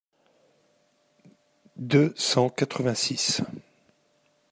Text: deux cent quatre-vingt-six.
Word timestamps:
deux 1.77 2.11
cent 2.17 2.49
quatre-vingt-six. 2.49 3.43